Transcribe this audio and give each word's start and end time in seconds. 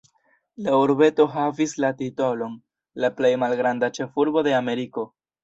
La 0.67 0.71
urbeto 0.83 1.27
havis 1.33 1.75
la 1.85 1.91
titolon 1.99 2.57
"la 3.05 3.13
plej 3.21 3.33
malgranda 3.45 3.93
ĉefurbo 4.01 4.47
de 4.51 4.57
Ameriko". 4.65 5.07